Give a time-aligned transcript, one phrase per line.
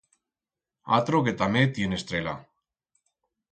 [0.97, 2.35] Atro que tamé tiene estrela.